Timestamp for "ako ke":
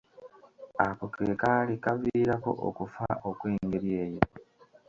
0.87-1.25